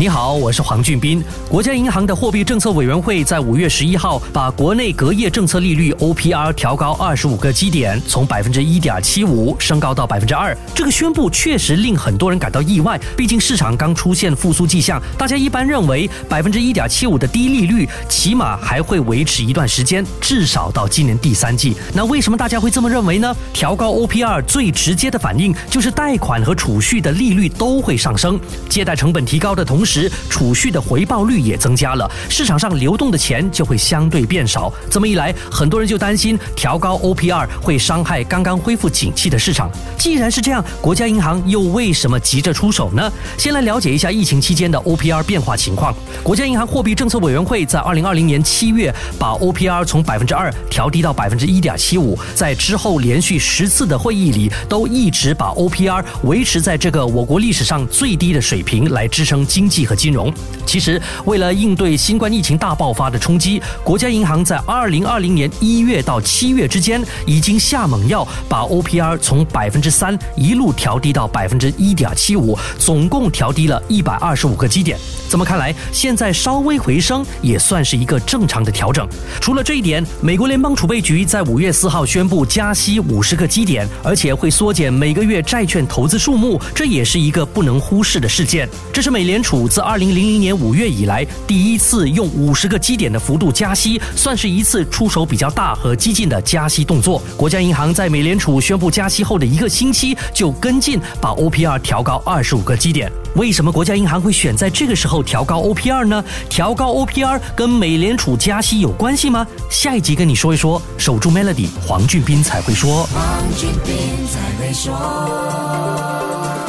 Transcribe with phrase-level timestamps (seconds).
[0.00, 1.20] 你好，我是黄俊斌。
[1.48, 10.56] 国家银行的货币政策委员会在五月十一号把国内隔夜政策利率 OPR 调高二十五个基点，从百分之一点七五升高到百分之二。
[10.72, 15.02] 这个宣布确实令很多人感到意外，毕竟市场刚出现复苏迹象。
[15.18, 21.76] 大家一般认为百分之一点七五的低利率起码还会维持一段时间，至少到今年第三季。
[21.92, 23.34] 那为什么大家会这么认为呢？
[23.52, 29.87] 调高 OPR 最直接的反应就是贷款和储蓄的利率都会上升，借贷成本提高的同时。
[29.88, 34.70] 时储蓄的回报率也增加了，市场上流动的钱就会相对变少。
[34.90, 39.70] 这么一来，很多人就担心调高 OPR 会伤害刚刚恢复景气的市场。
[39.96, 43.10] 既然是这样，国家银行又为什么急着出手呢？
[43.38, 45.94] 先来了解一下疫情期间的 OPR 变化情况。
[46.22, 59.77] 国家银行货币政策委员会在二零二零年七月把 OPR 从百分之二调低到百分之一点七五，在之后连续十次的会议里，都一直把 OPR 维持在这个我国历史上最低的水平来支撑经济。
[59.84, 60.32] 和金融，
[60.66, 74.98] 其实为了应对新冠疫情大爆发的冲击，国家银行在二零二零年一月到七月之间，已经下猛药，把 OPR 从百分之三一路调低到百分之一点七五，总共调低了一百二十五个基点。
[75.30, 79.06] 这么看来，现在稍微回升也算是一个正常的调整。
[79.40, 88.66] 除了这一点，美国联邦储备局在五月四号宣布加息五十个基点，而且会缩减每个月债券投资数目，这也是一个不能忽视的事件。
[88.90, 97.22] 这是美联储自二零零零年五月以来第一次用五十个基点的幅度加息，算是一次出手比较大和激进的加息动作。
[97.36, 103.12] 国家银行在美联储宣布加息后的一个星期就跟进，把 OPR 调高二十五个基点。
[103.34, 106.24] 为什么国家银行会选在这个时候调高 OPR 呢？
[106.48, 109.46] 调高 OPR 跟美联储加息有关系吗？
[109.70, 110.80] 下一集跟你说一说。
[110.96, 113.06] 守住 Melody，黄俊斌才会说。
[113.14, 113.94] 黄俊斌
[114.26, 116.47] 才会说。